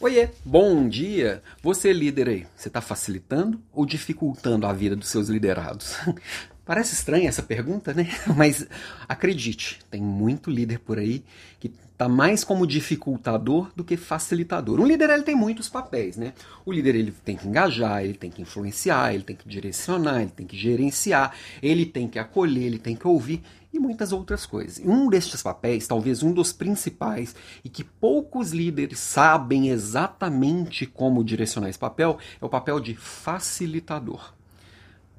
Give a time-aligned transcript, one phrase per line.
[0.00, 1.42] Oiê, bom dia!
[1.60, 5.96] Você líder aí, você está facilitando ou dificultando a vida dos seus liderados?
[6.68, 8.06] Parece estranha essa pergunta, né?
[8.36, 8.66] Mas
[9.08, 11.24] acredite, tem muito líder por aí
[11.58, 14.78] que está mais como dificultador do que facilitador.
[14.78, 16.34] Um líder ele tem muitos papéis, né?
[16.66, 20.30] O líder ele tem que engajar, ele tem que influenciar, ele tem que direcionar, ele
[20.30, 23.42] tem que gerenciar, ele tem que acolher, ele tem que ouvir
[23.72, 24.78] e muitas outras coisas.
[24.84, 31.70] Um destes papéis, talvez um dos principais, e que poucos líderes sabem exatamente como direcionar
[31.70, 34.36] esse papel, é o papel de facilitador.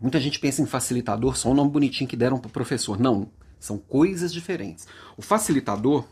[0.01, 2.99] Muita gente pensa em facilitador, só um nome bonitinho que deram para o professor.
[2.99, 4.87] Não, são coisas diferentes.
[5.17, 6.05] O facilitador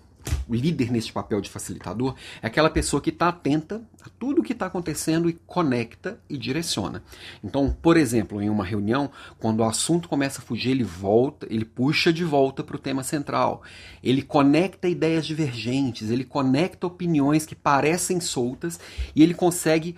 [0.47, 4.43] o líder neste papel de facilitador é aquela pessoa que está atenta a tudo o
[4.43, 7.03] que está acontecendo e conecta e direciona.
[7.43, 11.65] Então, por exemplo, em uma reunião, quando o assunto começa a fugir, ele volta, ele
[11.65, 13.61] puxa de volta para o tema central.
[14.03, 18.79] Ele conecta ideias divergentes, ele conecta opiniões que parecem soltas
[19.15, 19.95] e ele consegue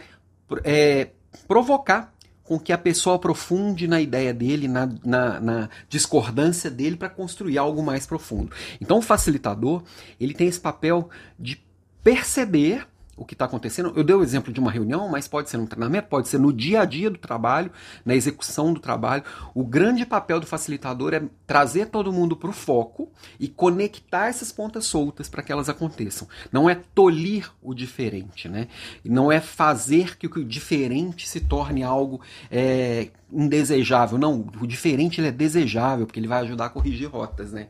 [0.64, 1.10] é,
[1.48, 2.14] provocar
[2.50, 7.60] com que a pessoa aprofunde na ideia dele, na, na, na discordância dele para construir
[7.60, 8.52] algo mais profundo.
[8.82, 9.84] Então o facilitador
[10.20, 11.64] ele tem esse papel de
[12.04, 12.88] perceber
[13.20, 13.92] o que está acontecendo.
[13.96, 16.54] Eu dei o exemplo de uma reunião, mas pode ser no treinamento, pode ser no
[16.54, 17.70] dia a dia do trabalho,
[18.06, 19.24] na execução do trabalho.
[19.54, 24.54] O grande papel do facilitador é trazer todo mundo para o foco e conectar essas
[24.54, 26.28] pontas soltas para que elas aconteçam.
[26.50, 28.70] Não é tolir o diferente, né?
[29.04, 34.18] Não é fazer que o diferente se torne algo é, indesejável.
[34.18, 37.68] Não, o diferente ele é desejável porque ele vai ajudar a corrigir rotas, né?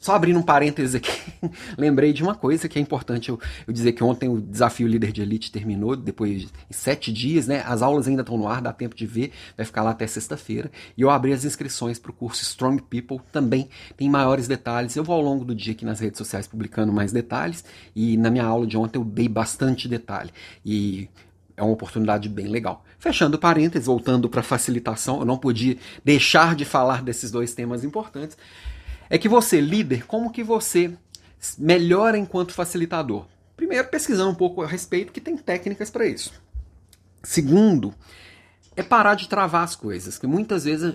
[0.00, 1.10] Só abrindo um parênteses aqui,
[1.76, 5.10] lembrei de uma coisa que é importante eu, eu, dizer que ontem o desafio líder
[5.10, 7.64] de elite terminou, depois de sete dias, né?
[7.66, 10.70] As aulas ainda estão no ar, dá tempo de ver, vai ficar lá até sexta-feira.
[10.96, 14.94] E eu abri as inscrições para o curso Strong People, também tem maiores detalhes.
[14.94, 18.30] Eu vou ao longo do dia aqui nas redes sociais publicando mais detalhes, e na
[18.30, 20.30] minha aula de ontem eu dei bastante detalhe.
[20.64, 21.08] E
[21.56, 22.84] é uma oportunidade bem legal.
[23.00, 28.36] Fechando parênteses, voltando para facilitação, eu não podia deixar de falar desses dois temas importantes
[29.10, 30.92] é que você, líder, como que você
[31.58, 33.26] melhora enquanto facilitador?
[33.56, 36.32] Primeiro, pesquisando um pouco a respeito, que tem técnicas para isso.
[37.22, 37.94] Segundo,
[38.78, 40.94] é parar de travar as coisas, que muitas vezes,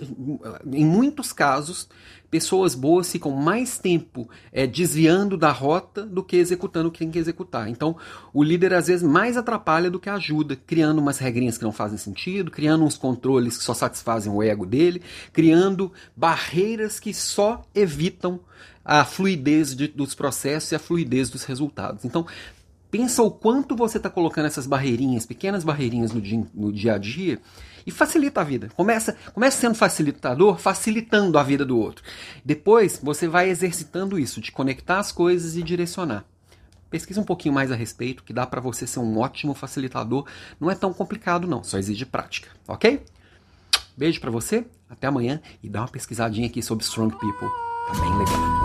[0.72, 1.86] em muitos casos,
[2.30, 7.10] pessoas boas ficam mais tempo é, desviando da rota do que executando o que tem
[7.10, 7.68] que executar.
[7.68, 7.94] Então,
[8.32, 11.98] o líder às vezes mais atrapalha do que ajuda, criando umas regrinhas que não fazem
[11.98, 18.40] sentido, criando uns controles que só satisfazem o ego dele, criando barreiras que só evitam
[18.82, 22.06] a fluidez de, dos processos e a fluidez dos resultados.
[22.06, 22.26] Então,
[22.94, 26.98] pensa o quanto você está colocando essas barreirinhas, pequenas barreirinhas no dia, no dia a
[26.98, 27.40] dia
[27.84, 28.68] e facilita a vida.
[28.76, 32.04] Começa, começa sendo facilitador, facilitando a vida do outro.
[32.44, 36.24] Depois você vai exercitando isso, de conectar as coisas e direcionar.
[36.88, 40.24] Pesquisa um pouquinho mais a respeito, que dá para você ser um ótimo facilitador.
[40.60, 43.02] Não é tão complicado não, só exige prática, ok?
[43.96, 47.48] Beijo para você, até amanhã e dá uma pesquisadinha aqui sobre Strong People.
[47.88, 48.63] Tá bem legal.